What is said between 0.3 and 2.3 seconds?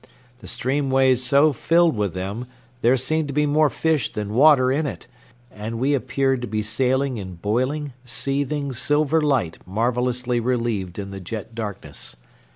The stream ways so filled with